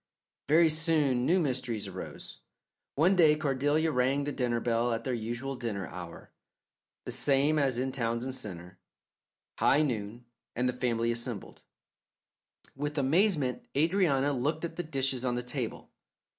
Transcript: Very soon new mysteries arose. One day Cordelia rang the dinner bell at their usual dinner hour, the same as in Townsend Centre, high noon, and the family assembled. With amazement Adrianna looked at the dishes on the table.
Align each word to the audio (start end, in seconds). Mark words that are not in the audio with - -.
Very 0.47 0.69
soon 0.69 1.27
new 1.27 1.39
mysteries 1.39 1.85
arose. 1.87 2.39
One 2.95 3.15
day 3.15 3.35
Cordelia 3.35 3.91
rang 3.91 4.23
the 4.23 4.31
dinner 4.31 4.59
bell 4.59 4.91
at 4.93 5.03
their 5.03 5.13
usual 5.13 5.55
dinner 5.55 5.85
hour, 5.85 6.31
the 7.05 7.11
same 7.11 7.59
as 7.59 7.77
in 7.77 7.91
Townsend 7.91 8.33
Centre, 8.33 8.79
high 9.59 9.83
noon, 9.83 10.25
and 10.55 10.67
the 10.67 10.73
family 10.73 11.11
assembled. 11.11 11.61
With 12.75 12.97
amazement 12.97 13.67
Adrianna 13.75 14.33
looked 14.33 14.65
at 14.65 14.75
the 14.75 14.81
dishes 14.81 15.23
on 15.23 15.35
the 15.35 15.43
table. 15.43 15.91